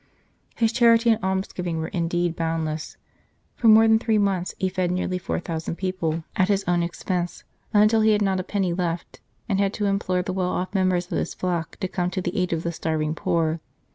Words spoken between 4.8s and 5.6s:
nearly four